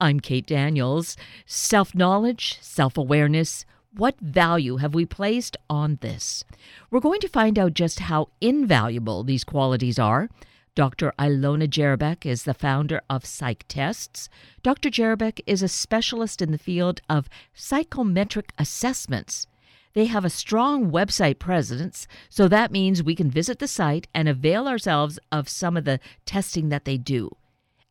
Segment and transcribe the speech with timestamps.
[0.00, 1.16] I'm Kate Daniels.
[1.46, 3.64] Self knowledge, self awareness,
[3.96, 6.42] what value have we placed on this?
[6.90, 10.28] We're going to find out just how invaluable these qualities are.
[10.74, 11.12] Dr.
[11.16, 14.28] Ilona Jerabek is the founder of Psych Tests.
[14.64, 14.90] Dr.
[14.90, 19.46] Jerabek is a specialist in the field of psychometric assessments.
[19.92, 24.28] They have a strong website presence, so that means we can visit the site and
[24.28, 27.36] avail ourselves of some of the testing that they do.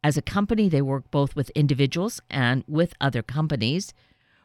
[0.04, 3.94] As a company, they work both with individuals and with other companies.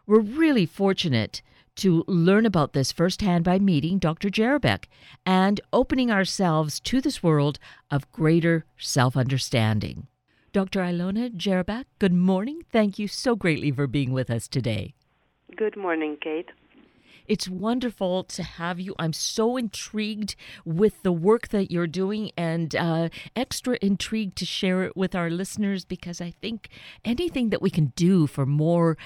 [0.07, 1.43] We're really fortunate
[1.77, 4.31] to learn about this firsthand by meeting Dr.
[4.31, 4.85] Jerabek
[5.27, 7.59] and opening ourselves to this world
[7.91, 10.07] of greater self understanding.
[10.53, 10.81] Dr.
[10.81, 12.63] Ilona Jerabek, good morning.
[12.73, 14.95] Thank you so greatly for being with us today.
[15.57, 16.49] Good morning, Kate.
[17.29, 18.95] It's wonderful to have you.
[18.99, 24.85] I'm so intrigued with the work that you're doing and uh, extra intrigued to share
[24.85, 26.69] it with our listeners because I think
[27.05, 28.97] anything that we can do for more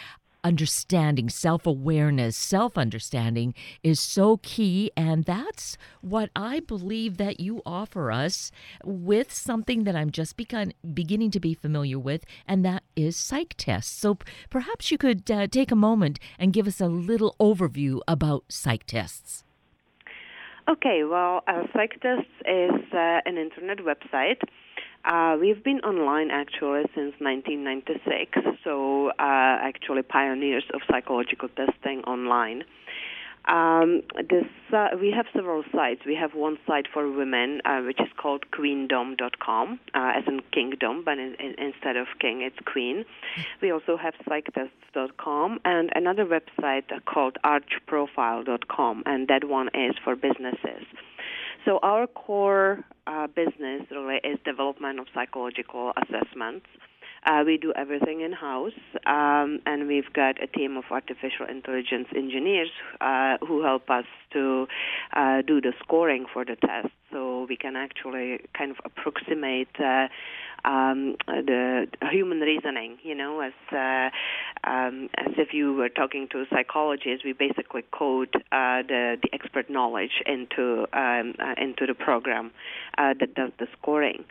[0.44, 4.90] understanding, self awareness, self understanding is so key.
[4.96, 8.50] And that's what I believe that you offer us
[8.84, 13.54] with something that I'm just begun, beginning to be familiar with, and that is psych
[13.56, 13.92] tests.
[13.92, 14.18] So
[14.50, 18.84] perhaps you could uh, take a moment and give us a little overview about psych
[18.86, 19.44] tests.
[20.68, 24.40] Okay, well, uh, Psych Tests is uh, an internet website
[25.04, 32.64] uh, we've been online actually since 1996, so uh, actually pioneers of psychological testing online.
[33.46, 36.02] Um, this uh, we have several sites.
[36.06, 41.02] We have one site for women, uh, which is called queendom.com, uh, as in kingdom,
[41.04, 43.04] but in, in, instead of king, it's queen.
[43.60, 50.86] We also have psychtests.com and another website called archprofile.com, and that one is for businesses.
[51.64, 56.66] So our core uh, business really is development of psychological assessments.
[57.24, 58.72] Uh, we do everything in house,
[59.06, 64.66] um, and we've got a team of artificial intelligence engineers uh, who help us to
[65.12, 66.88] uh, do the scoring for the test.
[67.12, 70.08] So we can actually kind of approximate uh,
[70.64, 74.10] um, the human reasoning, you know, as uh,
[74.68, 77.24] um, as if you were talking to a psychologist.
[77.24, 82.52] We basically code uh, the the expert knowledge into um, uh, into the program
[82.98, 84.24] uh, that does the scoring.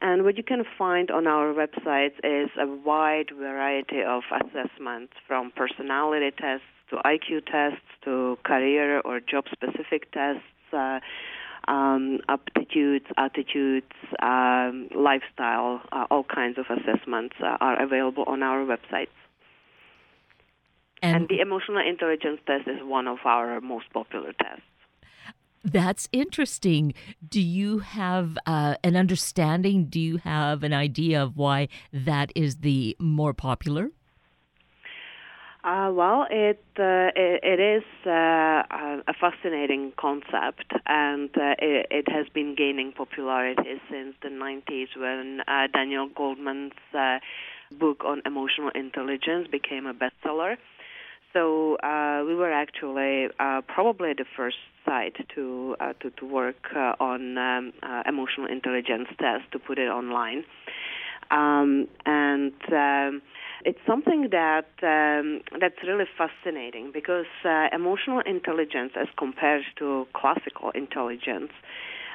[0.00, 5.52] And what you can find on our website is a wide variety of assessments from
[5.56, 10.42] personality tests to IQ tests to career or job specific tests.
[10.72, 11.00] Uh,
[11.68, 18.64] um, aptitudes, attitudes, um, lifestyle, uh, all kinds of assessments uh, are available on our
[18.64, 19.08] website.
[21.02, 24.62] And, and the emotional intelligence test is one of our most popular tests.
[25.62, 26.94] That's interesting.
[27.28, 29.86] Do you have uh, an understanding?
[29.86, 33.90] Do you have an idea of why that is the more popular?
[35.66, 38.62] Uh, well, it, uh, it, it is uh,
[39.08, 45.40] a fascinating concept, and uh, it, it, has been gaining popularity since the 90s when
[45.48, 47.18] uh, Daniel Goleman's uh,
[47.80, 50.54] book on emotional intelligence became a bestseller.
[51.32, 51.78] So
[52.24, 53.26] we were actually
[53.66, 56.68] probably the first site to to, to work
[57.00, 57.72] on um,
[58.06, 60.44] emotional intelligence tests to put it online,
[61.32, 62.52] um, and.
[62.72, 63.22] Um,
[63.66, 70.70] it's something that um, that's really fascinating because uh, emotional intelligence, as compared to classical
[70.70, 71.50] intelligence,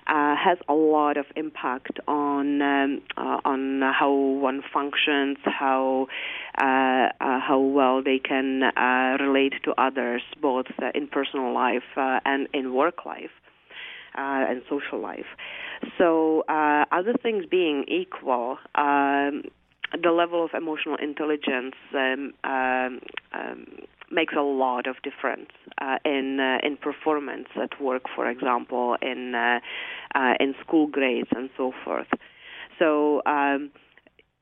[0.07, 6.07] uh, has a lot of impact on um, uh, on how one functions, how
[6.57, 6.65] uh,
[7.19, 12.73] uh how well they can uh, relate to others, both in personal life and in
[12.73, 13.31] work life.
[14.13, 15.37] Uh, and social life.
[15.97, 19.43] So, uh, other things being equal, um,
[19.99, 22.99] the level of emotional intelligence um, um,
[23.33, 23.65] um,
[24.11, 29.33] makes a lot of difference uh, in uh, in performance at work, for example, in
[29.35, 29.59] uh,
[30.15, 32.07] uh in school grades and so forth.
[32.79, 33.21] So.
[33.25, 33.71] Um,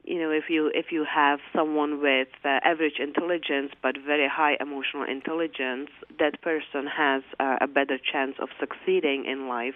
[0.05, 4.55] you know, if you if you have someone with uh, average intelligence but very high
[4.59, 9.75] emotional intelligence, that person has uh, a better chance of succeeding in life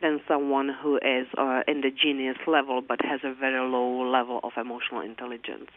[0.00, 4.40] than someone who is uh, in the genius level but has a very low level
[4.42, 5.70] of emotional intelligence.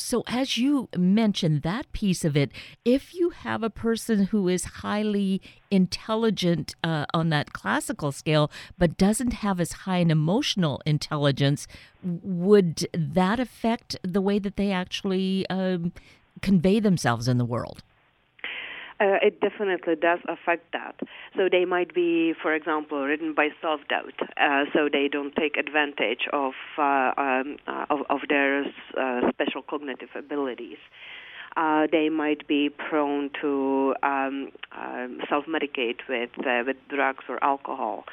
[0.00, 2.52] So, as you mentioned that piece of it,
[2.84, 5.42] if you have a person who is highly
[5.72, 8.48] intelligent uh, on that classical scale,
[8.78, 11.66] but doesn't have as high an emotional intelligence,
[12.04, 15.92] would that affect the way that they actually um,
[16.42, 17.82] convey themselves in the world?
[19.00, 20.96] Uh, it definitely does affect that.
[21.36, 24.14] So they might be, for example, ridden by self-doubt.
[24.36, 28.64] Uh, so they don't take advantage of uh, um, uh, of, of, their
[28.96, 30.78] uh, special cognitive abilities.
[31.56, 36.30] Uh, they might be prone to um, uh, self-medicate with
[36.66, 38.04] with drugs or alcohol.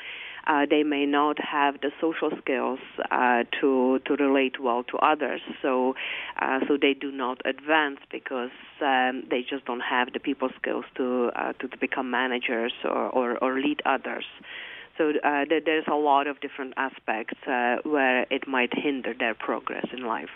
[0.48, 2.80] Uh, they may not have the social skills
[3.12, 5.42] uh, to to relate well to others.
[5.62, 5.96] So
[6.42, 8.52] uh, so they do not advance because
[8.82, 13.10] um, they just don't have the people skills to uh, to, to become managers or,
[13.10, 14.26] or, or lead others.
[14.98, 19.86] So uh, there's a lot of different aspects uh, where it might hinder their progress
[19.92, 20.30] in life.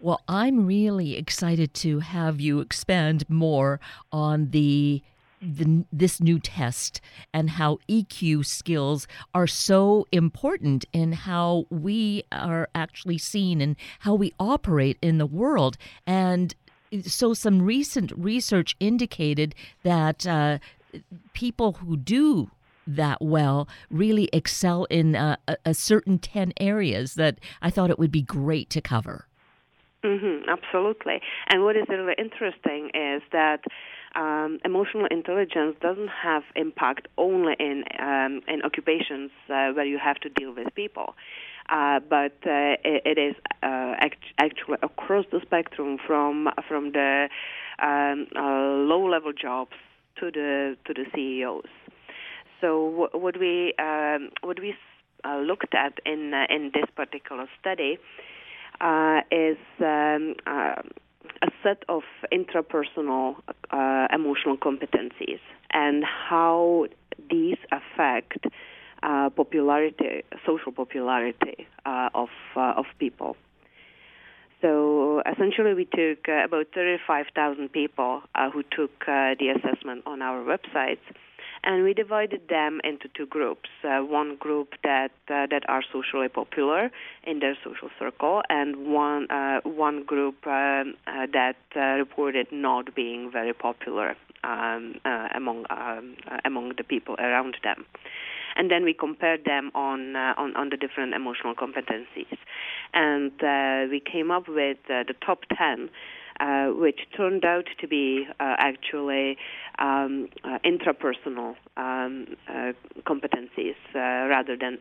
[0.00, 3.78] Well, I'm really excited to have you expand more
[4.10, 5.00] on the
[5.42, 7.00] the, this new test
[7.34, 14.14] and how EQ skills are so important in how we are actually seen and how
[14.14, 15.76] we operate in the world.
[16.06, 16.54] And
[17.02, 20.58] so, some recent research indicated that uh,
[21.32, 22.50] people who do
[22.86, 27.98] that well really excel in uh, a, a certain 10 areas that I thought it
[27.98, 29.26] would be great to cover.
[30.04, 31.20] Mm-hmm, absolutely.
[31.48, 33.60] And what is really interesting is that
[34.14, 40.16] um, emotional intelligence doesn't have impact only in um, in occupations uh, where you have
[40.20, 41.14] to deal with people.
[41.68, 47.28] Uh, but uh, it, it is uh, act- actually across the spectrum from from the
[47.82, 49.72] um, uh, low level jobs
[50.18, 51.70] to the to the CEOs.
[52.60, 54.74] So what we um, what we
[55.24, 57.98] uh, looked at in in this particular study
[58.80, 60.82] uh, is um, uh,
[61.42, 62.02] a set of
[62.32, 63.36] intrapersonal
[63.70, 65.40] uh, emotional competencies
[65.72, 66.86] and how
[67.30, 68.46] these affect
[69.02, 73.36] uh, popularity, social popularity uh, of of people.
[74.60, 78.22] So essentially, we took about 35,000 people
[78.52, 81.02] who took the assessment on our websites
[81.64, 83.68] and we divided them into two groups.
[83.84, 86.90] Uh, one group that uh, that are socially popular
[87.24, 92.94] in their social circle, and one uh, one group um, uh, that uh, reported not
[92.94, 97.84] being very popular um, uh, among um, among the people around them.
[98.54, 102.36] And then we compared them on on, on the different emotional competencies,
[102.92, 103.32] and
[103.90, 105.88] we came up with the top ten
[106.40, 109.36] uh, which turned out to be uh, actually
[109.78, 112.72] um, uh, intrapersonal um, uh,
[113.04, 114.78] competencies uh, rather than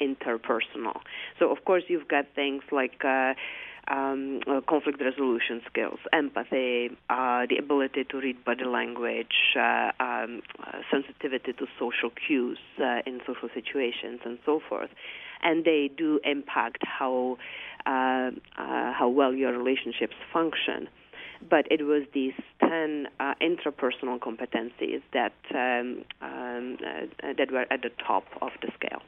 [0.00, 1.00] interpersonal.
[1.38, 3.04] So, of course, you've got things like
[3.88, 10.42] um, uh, conflict resolution skills, empathy, uh, the ability to read body language, uh, um,
[10.90, 12.58] sensitivity to social cues
[13.06, 14.90] in social situations, and so forth.
[15.44, 17.36] And they do impact how
[17.86, 20.88] uh, uh, how well your relationships function.
[21.48, 27.82] But it was these 10 uh, intrapersonal competencies that, um, um, uh, that were at
[27.82, 29.02] the top of the scale.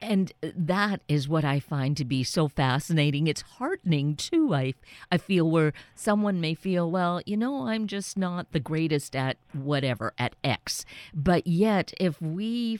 [0.00, 3.26] And that is what I find to be so fascinating.
[3.26, 4.54] It's heartening too.
[4.54, 4.74] I
[5.10, 9.38] I feel where someone may feel, well, you know, I'm just not the greatest at
[9.52, 10.84] whatever at X.
[11.12, 12.78] But yet if we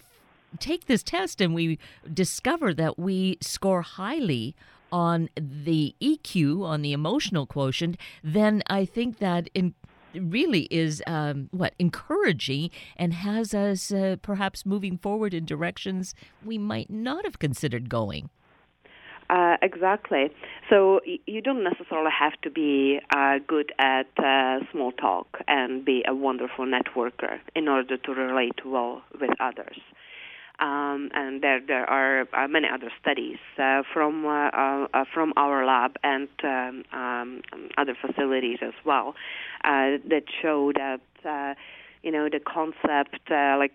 [0.58, 1.78] take this test and we
[2.12, 4.54] discover that we score highly
[4.90, 9.74] on the EQ, on the emotional quotient, then I think that in
[10.14, 16.56] really is um, what encouraging and has us uh, perhaps moving forward in directions we
[16.56, 18.30] might not have considered going.
[19.30, 20.30] Uh, exactly.
[20.70, 26.02] So you don't necessarily have to be uh, good at uh, small talk and be
[26.08, 29.76] a wonderful networker in order to relate well with others.
[30.60, 35.64] Um, and there there are uh, many other studies uh, from uh, uh from our
[35.64, 37.42] lab and um, um,
[37.76, 39.14] other facilities as well
[39.64, 41.54] uh, that show that uh,
[42.02, 43.72] you know the concept like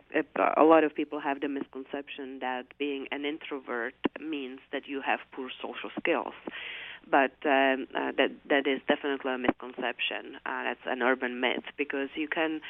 [0.57, 5.19] a lot of people have the misconception that being an introvert means that you have
[5.31, 6.33] poor social skills
[7.09, 10.37] but um, uh, that that is definitely a misconception.
[10.45, 12.61] Uh, that's an urban myth because you can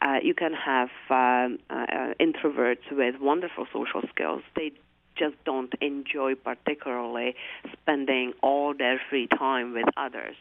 [0.00, 4.42] uh, you can have um, uh, introverts with wonderful social skills.
[4.54, 4.72] They
[5.16, 7.34] just don't enjoy particularly
[7.72, 10.36] spending all their free time with others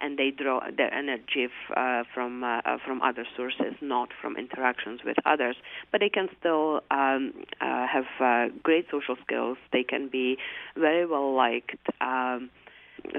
[0.00, 4.36] and they draw their energy f- uh, from uh, uh, from other sources, not from
[4.36, 5.56] interactions with others.
[5.90, 9.58] But they can still um, uh, have uh, great social skills.
[9.72, 10.38] They can be
[10.76, 11.76] very well liked.
[12.00, 12.50] Um,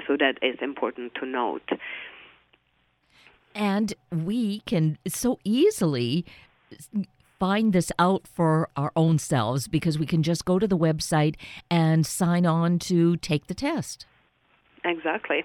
[0.08, 1.70] so that is important to note.
[3.56, 6.26] And we can so easily
[7.40, 11.36] find this out for our own selves because we can just go to the website
[11.72, 14.06] and sign on to take the test.
[14.84, 15.44] Exactly.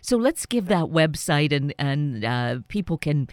[0.00, 3.28] So let's give that website and and uh, people can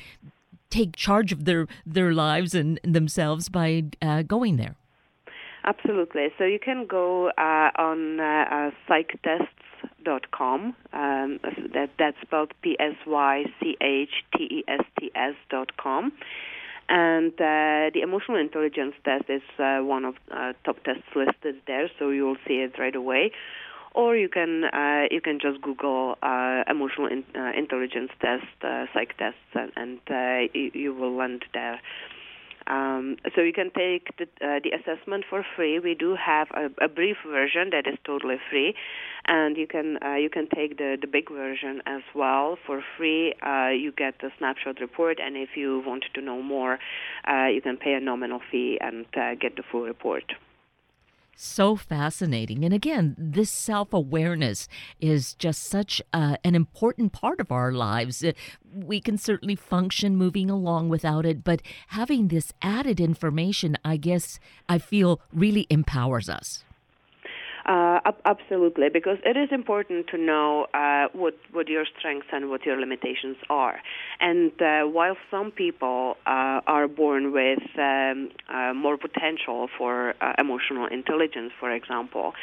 [0.69, 4.75] take charge of their their lives and themselves by uh, going there.
[5.65, 6.27] Absolutely.
[6.37, 8.71] So you can go uh, on uh, uh,
[10.05, 10.75] psychtest.com.
[10.93, 11.39] Um,
[11.73, 16.11] that, that's spelled P S Y C H T E S T S.com.
[16.87, 21.89] And uh, the emotional intelligence test is uh, one of uh, top tests listed there,
[21.97, 23.31] so you'll see it right away.
[23.95, 28.45] Or you can uh, you can just Google uh, emotional in, uh, intelligence test,
[28.93, 31.79] psych tests, and, and you, you will land there.
[32.67, 35.79] Um, so you can take the, uh, the assessment for free.
[35.79, 38.73] We do have a, a, brief version that is totally free,
[39.27, 43.35] and you can uh, you can take the, the big version as well for free.
[43.45, 46.79] Uh, you get the snapshot report, and if you want to know more,
[47.29, 50.33] uh, you can pay a nominal fee and uh, get the full report.
[51.37, 52.63] So fascinating.
[52.63, 54.69] And again, this self awareness
[55.01, 58.23] is just such uh, an important part of our lives.
[58.23, 58.31] Uh,
[58.73, 64.39] we can certainly function moving along without it, but having this added information, I guess,
[64.69, 66.63] I feel really empowers us.
[67.65, 72.63] Uh, absolutely, because it is important to know uh, what what your strengths and what
[72.63, 73.79] your limitations are.
[74.19, 80.85] And uh, while some people uh, are born with um, uh, more potential for emotional
[80.85, 82.33] intelligence, for example,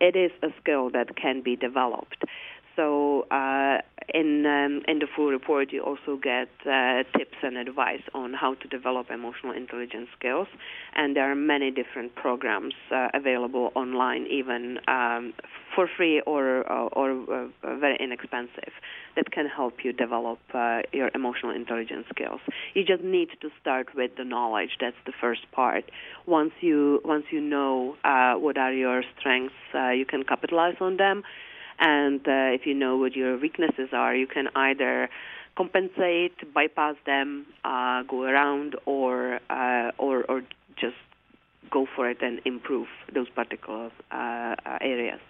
[0.00, 2.24] it is a skill that can be developed.
[2.80, 3.76] So uh,
[4.14, 8.54] in um, in the full report, you also get uh, tips and advice on how
[8.54, 10.48] to develop emotional intelligence skills,
[10.96, 15.34] and there are many different programs uh, available online, even um,
[15.74, 18.72] for free or uh, or uh, very inexpensive,
[19.14, 22.40] that can help you develop uh, your emotional intelligence skills.
[22.72, 24.70] You just need to start with the knowledge.
[24.80, 25.84] That's the first part.
[26.26, 27.96] Once you once you know
[28.40, 31.24] what are your strengths, you can capitalize on them
[31.80, 35.08] and uh, if you know what your weaknesses are, you can either
[35.56, 40.42] compensate, bypass them, uh, go around, or uh, or or
[40.76, 40.96] just
[41.70, 45.20] go for it and improve those particular uh, areas.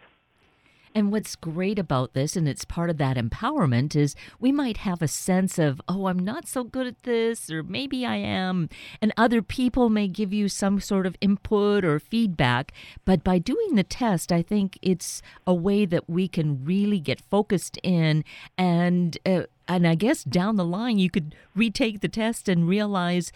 [0.93, 5.01] And what's great about this, and it's part of that empowerment, is we might have
[5.01, 8.69] a sense of, oh, I'm not so good at this, or maybe I am.
[9.01, 12.73] And other people may give you some sort of input or feedback.
[13.05, 17.21] But by doing the test, I think it's a way that we can really get
[17.21, 18.25] focused in
[18.59, 19.17] and.
[19.25, 23.31] Uh, and I guess down the line, you could retake the test and realize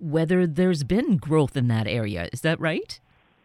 [0.00, 2.28] whether there's been growth in that area.
[2.32, 2.98] Is that right?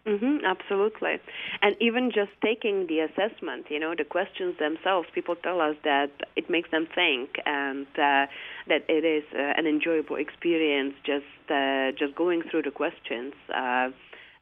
[0.05, 1.19] Mm-hmm, absolutely.
[1.61, 6.09] And even just taking the assessment, you know, the questions themselves, people tell us that
[6.35, 8.25] it makes them think and uh,
[8.67, 13.89] that it is uh, an enjoyable experience just uh, just going through the questions uh,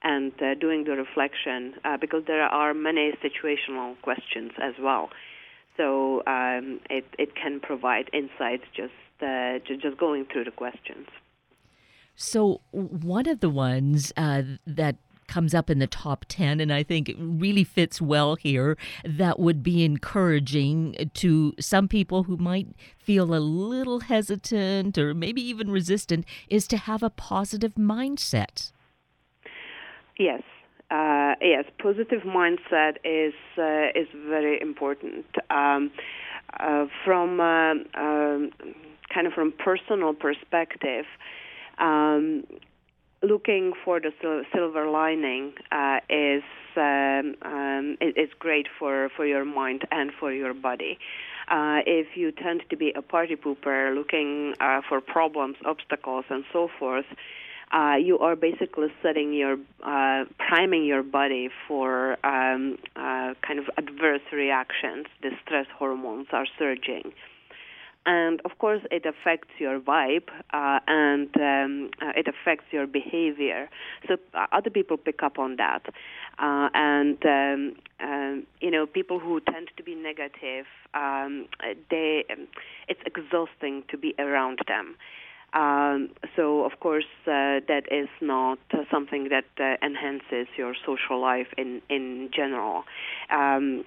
[0.01, 5.09] and uh, doing the reflection uh, because there are many situational questions as well.
[5.75, 8.93] So um, it, it can provide insights just,
[9.65, 11.07] just going through the questions.
[12.21, 14.97] So, one of the ones uh, that
[15.29, 18.77] comes up in the top 10, and I think it really fits well here.
[19.05, 22.67] That would be encouraging to some people who might
[22.97, 28.71] feel a little hesitant or maybe even resistant is to have a positive mindset.
[30.17, 30.41] Yes.
[30.91, 35.25] Uh, yes, positive mindset is uh, is very important.
[35.51, 35.91] Um,
[36.59, 38.51] uh, from uh, um,
[39.13, 41.05] kind of from personal perspective,
[41.77, 42.43] um,
[43.21, 46.43] looking for the sil- silver lining uh, is
[46.75, 50.97] um, um, is great for, for your mind and for your body.
[51.49, 56.45] Uh, if you tend to be a party pooper, looking uh, for problems, obstacles, and
[56.53, 57.05] so forth,
[57.73, 63.65] uh, you are basically setting your uh, priming your body for um, uh, kind of
[63.77, 65.07] adverse reactions.
[65.21, 67.13] The stress hormones are surging
[68.05, 73.69] and of course it affects your vibe uh, and um, uh, it affects your behavior.
[74.07, 75.83] So uh, other people pick up on that.
[76.37, 81.47] Uh, and um, um, you know people who tend to be negative um,
[81.91, 82.47] they um,
[82.87, 84.95] it's exhausting to be around them.
[85.51, 91.19] Um, so of course uh, that is not uh, something that uh, enhances your social
[91.19, 92.83] life in in general.
[93.29, 93.83] Um,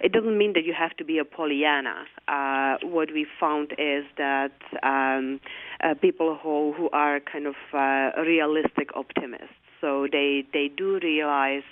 [0.00, 2.04] it doesn't mean that you have to be a Pollyanna.
[2.28, 4.52] Uh, what we found is that
[4.82, 5.40] um,
[5.82, 11.64] uh, people who who are kind of uh, realistic optimists, so they they do realize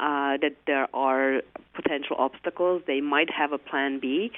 [0.00, 1.42] uh, that there are
[1.74, 2.82] potential obstacles.
[2.86, 4.30] They might have a plan B.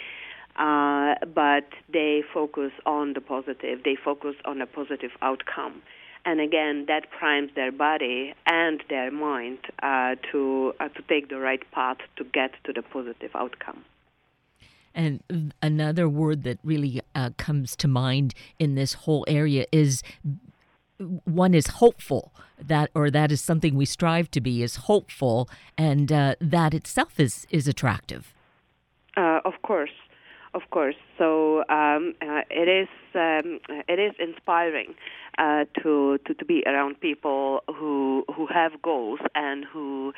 [0.57, 3.83] Uh, but they focus on the positive.
[3.85, 5.81] They focus on a positive outcome
[6.25, 11.39] and again that primes their body and their mind uh, to uh, to take the
[11.39, 13.85] right path to get to the positive outcome.
[14.95, 20.03] And another word that really uh, comes to mind in this whole area is
[21.25, 22.33] one is hopeful.
[22.59, 25.49] That or that is something we strive to be is hopeful.
[25.79, 28.35] And uh, that itself is is attractive.
[29.17, 29.91] Uh, of course
[30.55, 30.97] of course.
[31.19, 34.95] So um, uh, it is um, it is inspiring
[35.39, 40.13] uh, to, to to be around people who who have goals and who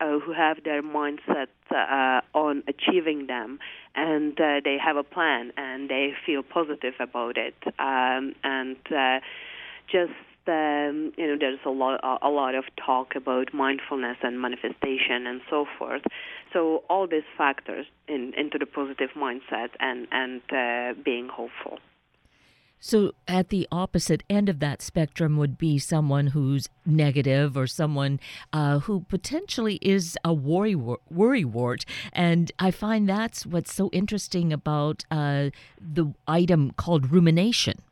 [0.00, 3.58] uh, who have their mindset uh, on achieving them.
[3.94, 7.56] And they have a plan and they feel positive about it.
[7.78, 8.76] Um, and
[9.90, 10.12] just
[10.48, 15.40] um, you know there's a lot a lot of talk about mindfulness and manifestation and
[15.50, 16.02] so forth.
[16.52, 21.78] So all these factors in, into the positive mindset and and uh, being hopeful.
[22.80, 28.20] So, at the opposite end of that spectrum would be someone who's negative or someone
[28.52, 34.52] uh, who potentially is a worry worry wart, and I find that's what's so interesting
[34.52, 35.50] about uh,
[35.80, 37.82] the item called rumination.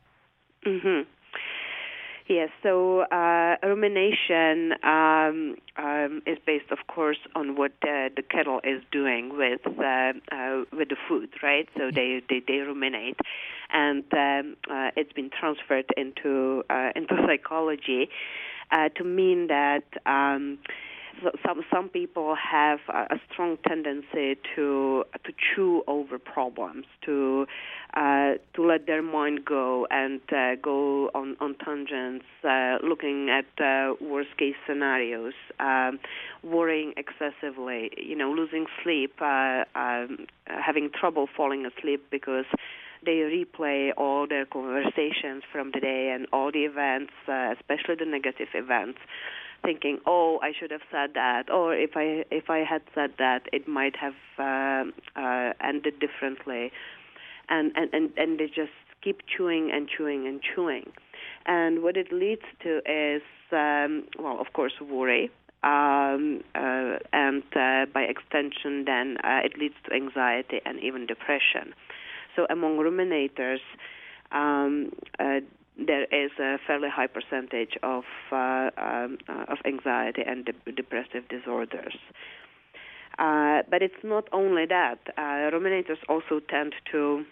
[0.65, 1.01] Mm-hmm.
[2.29, 8.59] Yes, so uh, rumination um, um, is based, of course, on what uh, the cattle
[8.65, 11.69] is doing with uh, uh, with the food, right?
[11.77, 13.17] So they they, they ruminate,
[13.71, 18.09] and um, uh, it's been transferred into uh, into psychology
[18.73, 19.83] to mean that.
[21.23, 27.47] So some some people have a, a strong tendency to to chew over problems, to
[27.93, 33.45] uh, to let their mind go and uh, go on on tangents, uh, looking at
[33.63, 35.99] uh, worst case scenarios, um,
[36.43, 42.45] worrying excessively, you know, losing sleep, uh, um, having trouble falling asleep because
[43.05, 48.05] they replay all their conversations from the day and all the events, uh, especially the
[48.05, 48.99] negative events
[49.63, 53.47] thinking, "Oh, I should have said that," or if I if I had said that,
[53.51, 54.85] it might have uh,
[55.19, 56.71] uh, ended differently,
[57.49, 58.71] and, and and and they just
[59.03, 60.91] keep chewing and chewing and chewing,
[61.45, 63.21] and what it leads to is,
[63.51, 65.29] um, well, of course, worry.
[65.63, 71.73] Um, uh, and uh, by extension, then uh, it leads to anxiety and even depression.
[72.35, 73.59] So, among ruminators,
[74.31, 75.39] um, uh,
[75.77, 81.27] there is a fairly high percentage of uh, um, uh, of anxiety and de- depressive
[81.29, 81.95] disorders.
[83.19, 84.99] Uh, but it's not only that.
[85.17, 87.23] Uh, ruminators also tend to,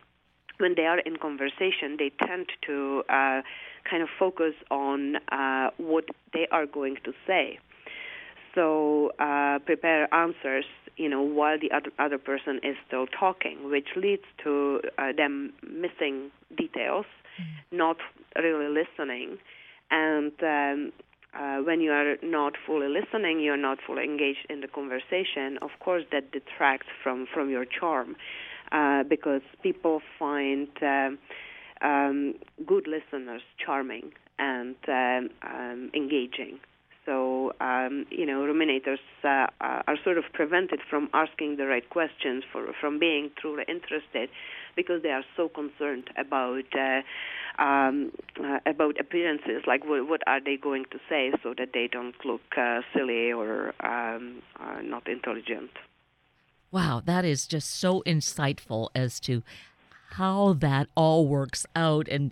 [0.58, 3.42] when they are in conversation, they tend to uh,
[3.90, 7.60] kind of focus on uh, what they are going to say.
[8.56, 9.12] So
[9.66, 14.80] prepare answers, you know, while the other other person is still talking, which leads to
[15.18, 17.06] them missing details
[17.72, 17.98] not
[18.42, 19.38] really listening.
[19.92, 20.92] And um,
[21.40, 25.58] uh, when you are not fully listening, you're not fully engaged in the conversation.
[25.62, 28.16] Of course, that detracts from from your charm,
[28.72, 31.18] uh, because people find um,
[31.82, 36.60] um, good listeners charming and um, um, engaging.
[37.06, 42.44] So, um, you know, ruminators uh, are sort of prevented from asking the right questions,
[42.52, 44.30] for, from being truly interested,
[44.76, 47.02] because they are so concerned about uh,
[47.60, 48.12] um,
[48.44, 52.16] uh, about appearances, like what, what, are they going to say, so that they don't
[52.26, 55.72] look uh, silly or um, uh, not intelligent.
[56.72, 59.44] Wow, that is just so insightful as to
[60.12, 62.32] how that all works out and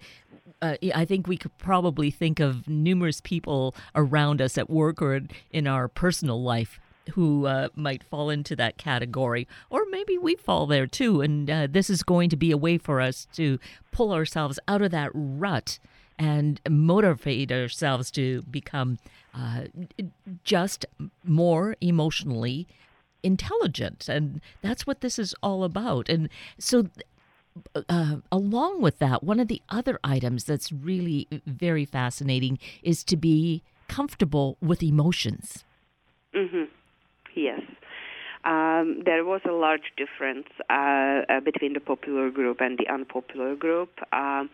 [0.61, 5.19] uh, I think we could probably think of numerous people around us at work or
[5.51, 6.79] in our personal life
[7.11, 11.21] who uh, might fall into that category, or maybe we fall there too.
[11.21, 13.59] And uh, this is going to be a way for us to
[13.91, 15.79] pull ourselves out of that rut
[16.17, 18.99] and motivate ourselves to become
[19.33, 19.63] uh,
[20.43, 20.85] just
[21.23, 22.67] more emotionally
[23.23, 24.07] intelligent.
[24.07, 26.09] And that's what this is all about.
[26.09, 26.87] And so
[27.89, 33.17] uh, along with that, one of the other items that's really very fascinating is to
[33.17, 35.63] be comfortable with emotions.
[36.35, 36.63] Mm-hmm.
[37.35, 37.61] Yes.
[38.45, 43.55] Um, there was a large difference uh, uh, between the popular group and the unpopular
[43.55, 43.89] group.
[44.11, 44.49] Um,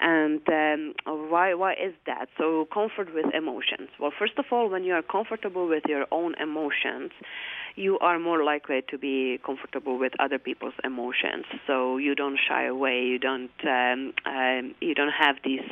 [0.00, 0.94] and um,
[1.30, 2.28] why why is that?
[2.36, 3.88] So comfort with emotions.
[3.98, 7.12] Well, first of all, when you are comfortable with your own emotions,
[7.76, 11.46] you are more likely to be comfortable with other people's emotions.
[11.66, 13.02] So you don't shy away.
[13.02, 15.62] You don't um, um, you don't have these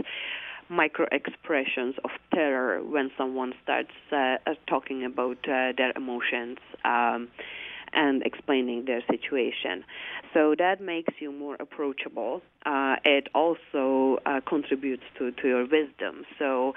[0.72, 6.58] micro expressions of terror when someone starts uh, uh talking about uh, their emotions.
[6.84, 7.28] Um,
[7.92, 9.84] and explaining their situation.
[10.32, 12.40] So that makes you more approachable.
[12.64, 16.24] Uh, it also uh, contributes to, to your wisdom.
[16.38, 16.72] So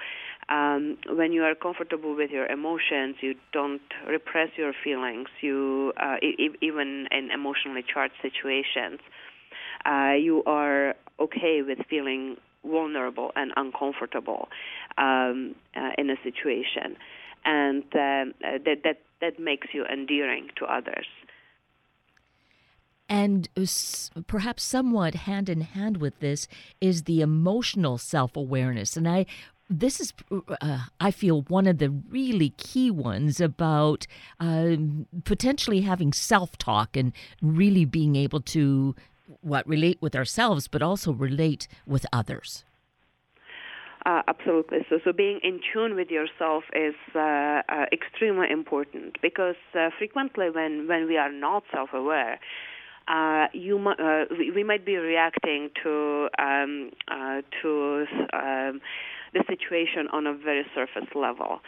[0.48, 5.28] um, when you are comfortable with your emotions, you don't repress your feelings.
[5.40, 9.00] You uh, e- even in emotionally charged situations,
[9.84, 14.48] uh, you are okay with feeling vulnerable and uncomfortable
[14.98, 16.96] um, uh, in a situation,
[17.44, 21.06] and um, uh, that that that makes you endearing to others.
[23.08, 23.48] And
[24.26, 26.48] perhaps somewhat hand in hand with this
[26.80, 28.96] is the emotional self awareness.
[28.96, 29.26] And I
[29.68, 30.12] this is,
[30.60, 34.06] uh, I feel, one of the really key ones about
[34.38, 34.76] uh,
[35.24, 38.94] potentially having self talk and really being able to
[39.40, 42.64] what relate with ourselves, but also relate with others.
[44.06, 44.78] Uh, absolutely.
[44.88, 50.48] So, so being in tune with yourself is uh, uh, extremely important because uh, frequently,
[50.48, 52.38] when when we are not self-aware,
[53.08, 56.90] uh, you uh, we, might be reacting to um,
[57.62, 58.80] to um,
[59.34, 61.60] the situation on a very surface level.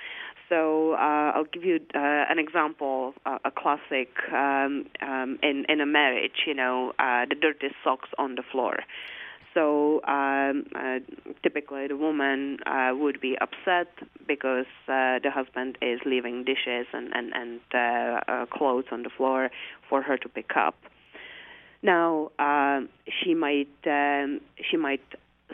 [0.48, 5.80] So uh, I'll give you uh, an example, uh, a classic um, um, in in
[5.80, 6.44] a marriage.
[6.46, 8.78] You know, uh, the dirty socks on the floor.
[9.54, 11.00] So um, uh,
[11.42, 13.88] typically, the woman uh, would be upset
[14.26, 19.50] because the husband is leaving dishes and and and clothes on the floor
[19.88, 20.76] for her to pick up.
[21.82, 25.04] Now, um, she might um, she might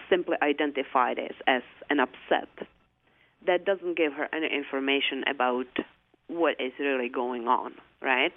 [0.09, 2.49] simply identify this as an upset.
[3.47, 5.67] That doesn't give her any information about
[6.29, 8.33] what is really going on, right?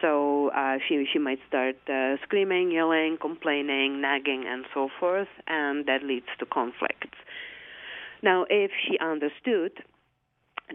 [0.00, 5.86] So uh, she she might start uh, screaming, yelling, complaining, nagging, and so forth, and
[5.86, 7.16] that leads to conflicts.
[8.22, 9.72] Now, if she understood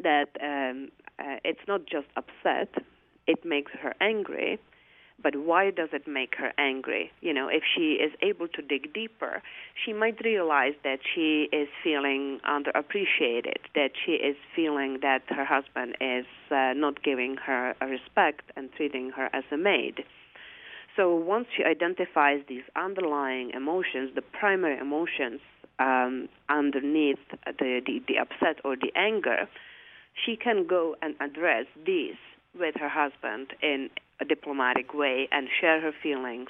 [0.01, 2.69] that um, uh, it's not just upset,
[3.27, 4.59] it makes her angry,
[5.21, 7.11] but why does it make her angry?
[7.21, 9.41] You know, if she is able to dig deeper,
[9.83, 15.95] she might realize that she is feeling underappreciated, that she is feeling that her husband
[15.99, 20.03] is uh, not giving her respect and treating her as a maid.
[20.95, 25.39] So once she identifies these underlying emotions, the primary emotions
[25.79, 29.47] um, underneath the, the, the upset or the anger,
[30.25, 32.15] she can go and address these
[32.57, 36.49] with her husband in a diplomatic way and share her feelings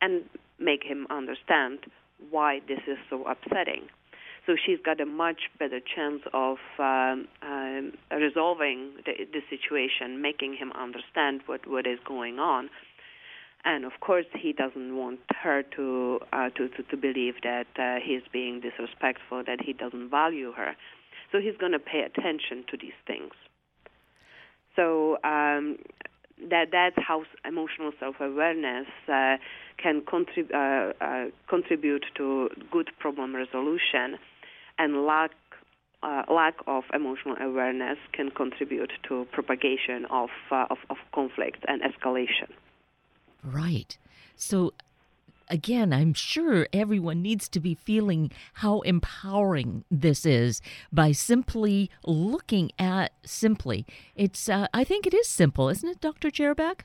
[0.00, 0.24] and
[0.58, 1.80] make him understand
[2.30, 3.88] why this is so upsetting.
[4.46, 10.54] So she's got a much better chance of um, um, resolving the, the situation, making
[10.54, 12.68] him understand what, what is going on.
[13.64, 17.96] And of course, he doesn't want her to uh, to, to, to believe that uh,
[18.04, 20.76] he's being disrespectful, that he doesn't value her.
[21.32, 23.32] So he's going to pay attention to these things.
[24.76, 25.78] So um,
[26.50, 29.36] that that's how emotional self-awareness uh,
[29.76, 34.18] can contrib- uh, uh, contribute to good problem resolution,
[34.78, 35.30] and lack
[36.02, 41.80] uh, lack of emotional awareness can contribute to propagation of, uh, of, of conflict and
[41.82, 42.50] escalation.
[43.42, 43.96] Right.
[44.36, 44.74] So
[45.48, 50.60] again, I'm sure everyone needs to be feeling how empowering this is
[50.92, 53.86] by simply looking at simply.
[54.14, 56.30] It's, uh, I think it is simple, isn't it, Dr.
[56.30, 56.80] Jerabek?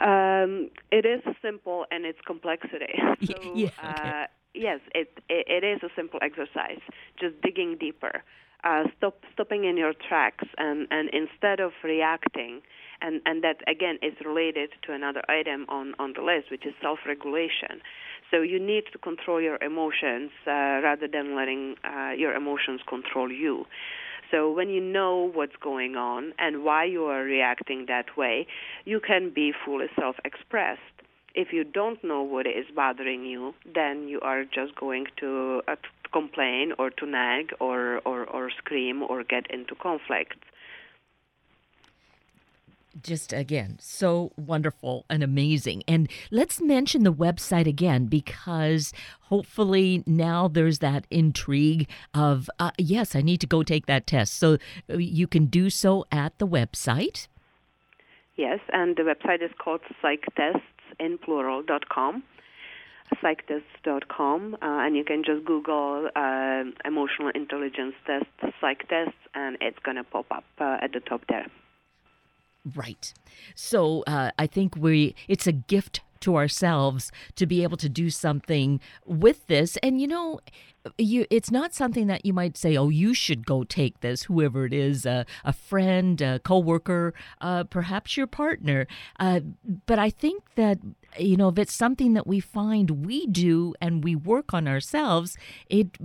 [0.00, 2.94] Um, it is simple and its complexity.
[3.22, 4.08] So, yeah, okay.
[4.08, 6.80] uh, yes, it, it, it is a simple exercise,
[7.20, 8.24] just digging deeper.
[8.64, 12.62] Uh, stop stopping in your tracks and, and instead of reacting
[13.02, 16.72] and, and that again is related to another item on, on the list, which is
[16.80, 17.82] self-regulation.
[18.30, 23.30] So you need to control your emotions uh, rather than letting uh, your emotions control
[23.30, 23.66] you.
[24.30, 28.46] So when you know what's going on and why you are reacting that way,
[28.86, 30.80] you can be fully self-expressed.
[31.34, 35.76] If you don't know what is bothering you, then you are just going to uh,
[36.12, 40.36] complain or to nag or, or, or scream or get into conflicts
[43.02, 45.82] just again so wonderful and amazing.
[45.88, 53.14] And let's mention the website again because hopefully now there's that intrigue of uh, yes
[53.14, 54.34] i need to go take that test.
[54.34, 54.58] So
[54.90, 57.28] uh, you can do so at the website?
[58.36, 62.22] Yes and the website is called psychtestsinplural.com
[63.20, 68.24] psychtest.com uh, and you can just google uh, emotional intelligence test
[68.60, 71.46] psych tests and it's going to pop up uh, at the top there
[72.76, 73.12] Right.
[73.54, 78.08] So uh, I think we it's a gift to ourselves to be able to do
[78.08, 79.76] something with this.
[79.78, 80.38] And you know,
[80.96, 84.64] you it's not something that you might say, "Oh, you should go take this." Whoever
[84.64, 88.86] it is, uh, a friend, a coworker, uh, perhaps your partner.
[89.18, 89.40] Uh,
[89.86, 90.78] but I think that
[91.18, 95.36] you know, if it's something that we find we do and we work on ourselves,
[95.68, 95.98] it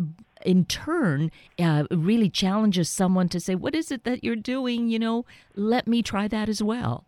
[0.46, 4.90] in turn uh, really challenges someone to say, What is it that you're doing?
[4.90, 7.06] You know, let me try that as well.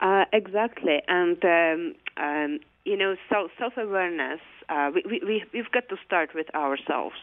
[0.00, 4.40] Uh, exactly, and um, um, you know, self self awareness.
[4.68, 7.16] Uh, we, we we've got to start with ourselves.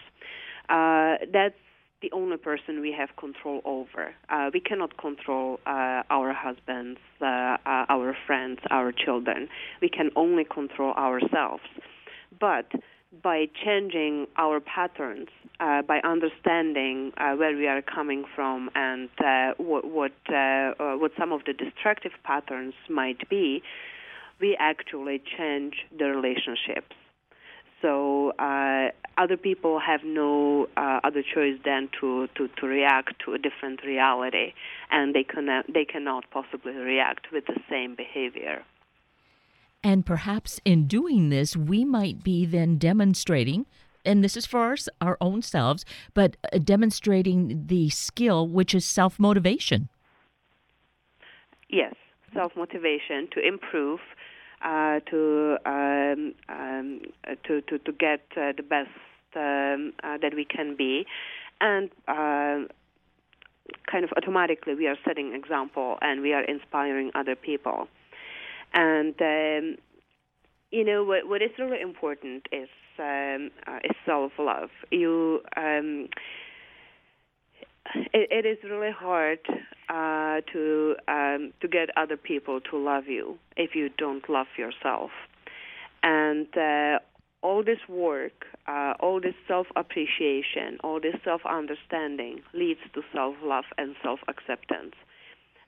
[0.70, 1.56] Uh, that's
[2.02, 4.14] the only person we have control over.
[4.30, 9.48] Uh, we cannot control uh, our husbands, uh, uh, our friends, our children.
[9.82, 11.64] We can only control ourselves.
[12.40, 12.72] But
[13.22, 15.28] by changing our patterns,
[15.60, 19.10] uh, by understanding uh, where we are coming from and
[19.58, 23.62] what what, what some of the destructive patterns might be,
[24.40, 26.96] we actually change the relationships.
[27.82, 33.34] So uh, other people have no uh, other choice than to, to, to react to
[33.34, 34.54] a different reality,
[34.90, 38.64] and they cannot they cannot possibly react with the same behavior.
[39.84, 43.66] And perhaps in doing this, we might be then demonstrating,
[44.06, 48.86] and this is for our, our own selves, but uh, demonstrating the skill which is
[48.86, 49.90] self motivation.
[51.70, 51.96] Yes,
[52.34, 54.00] self motivation to improve
[54.64, 57.02] uh, to, um, um,
[57.46, 58.90] to to to get uh, the best
[59.36, 61.06] um, uh, that we can be,
[61.60, 62.68] and uh,
[63.92, 67.88] kind of automatically we are setting example and we are inspiring other people,
[68.74, 69.78] and um,
[70.72, 74.70] you know what what is really important is um, uh, is self love.
[74.92, 76.08] You um,
[78.14, 79.40] it, it is really hard
[79.90, 85.12] uh, to um, to get other people to love you if you don't love yourself,
[86.02, 87.00] and uh,
[87.42, 93.36] all this work, uh, all this self appreciation, all this self understanding leads to self
[93.44, 94.96] love and self acceptance,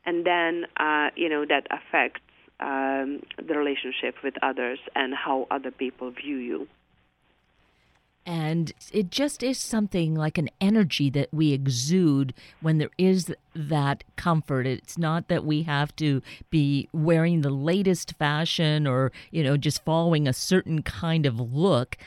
[0.05, 2.21] and then uh, you know that affects
[2.59, 6.67] um, the relationship with others and how other people view you.
[8.25, 14.03] And it just is something like an energy that we exude when there is that
[14.15, 14.65] comfort.
[14.65, 19.85] It's not that we have to be wearing the latest fashion or, you know, just
[19.85, 21.97] following a certain kind of look.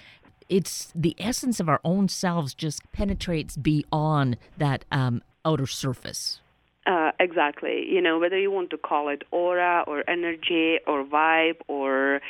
[0.48, 6.40] It's the essence of our own selves just penetrates beyond that um, outer surface.
[6.88, 7.86] Uh, exactly.
[7.88, 12.20] You know, whether you want to call it aura or energy or vibe or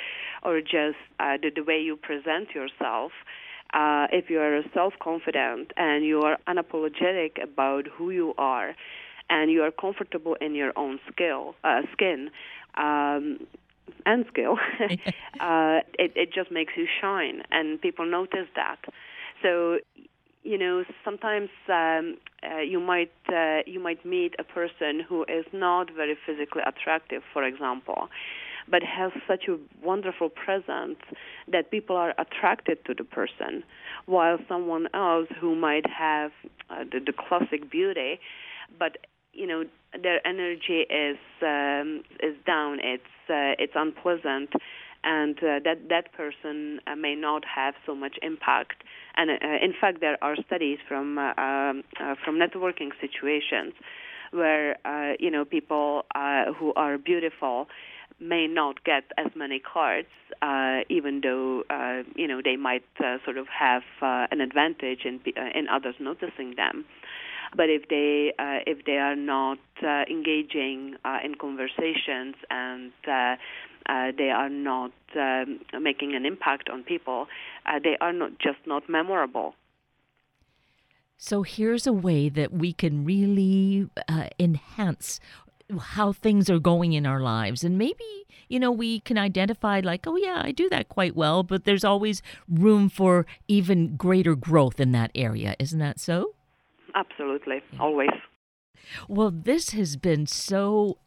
[0.42, 3.12] or just uh, the, the way you present yourself,
[3.74, 8.74] uh, if you are self-confident and you are unapologetic about who you are,
[9.30, 12.30] and you are comfortable in your own skill, uh, skin,
[12.76, 13.38] um,
[14.06, 14.58] and skill,
[15.40, 18.78] uh, it, it just makes you shine, and people notice that.
[19.42, 19.78] So,
[20.42, 25.44] you know, sometimes um, uh, you might uh, you might meet a person who is
[25.52, 28.08] not very physically attractive, for example,
[28.70, 30.98] but has such a wonderful presence
[31.50, 33.64] that people are attracted to the person,
[34.06, 36.30] while someone else who might have
[36.70, 38.20] uh, the, the classic beauty,
[38.78, 38.98] but
[39.32, 39.64] you know
[40.02, 42.78] their energy is um, is down.
[42.82, 44.50] It's uh, it's unpleasant,
[45.04, 48.82] and uh, that that person uh, may not have so much impact.
[49.16, 53.74] And uh, in fact, there are studies from uh, um, uh, from networking situations
[54.30, 54.76] where
[55.18, 56.04] you know people
[56.58, 57.68] who are beautiful
[58.20, 60.08] may not get as many cards,
[60.42, 65.20] uh, even though uh, you know they might uh, sort of have an advantage in
[65.54, 66.84] in others noticing them.
[67.56, 68.32] But if they
[68.66, 72.92] if they are not engaging in conversations and
[73.88, 77.26] uh, they are not um, making an impact on people,
[77.66, 79.54] uh, they are not just not memorable.
[81.16, 85.18] So here's a way that we can really uh, enhance
[85.78, 87.64] how things are going in our lives.
[87.64, 91.42] And maybe, you know, we can identify, like, oh, yeah, I do that quite well,
[91.42, 95.56] but there's always room for even greater growth in that area.
[95.58, 96.34] Isn't that so?
[96.94, 97.80] Absolutely, yeah.
[97.80, 98.10] always.
[99.08, 100.98] Well, this has been so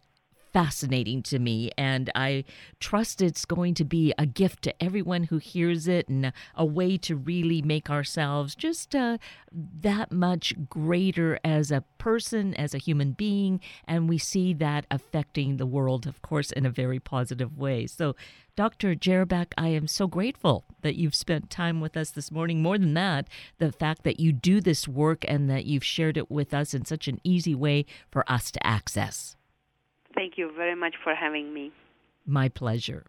[0.54, 2.44] fascinating to me, and I
[2.80, 6.98] trust it's going to be a gift to everyone who hears it and a way
[6.98, 9.18] to really make ourselves just uh,
[9.52, 15.58] that much greater as a person, as a human being, and we see that affecting
[15.58, 17.88] the world, of course, in a very positive way.
[17.88, 18.16] So,
[18.58, 18.96] Dr.
[18.96, 22.62] Jerabek, I am so grateful that you've spent time with us this morning.
[22.62, 23.28] More than that,
[23.60, 26.84] the fact that you do this work and that you've shared it with us in
[26.84, 29.38] such an easy way for us to access.
[30.16, 31.72] Thank you very much for having me.
[32.26, 33.06] My pleasure.